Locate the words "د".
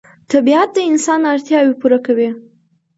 0.73-0.77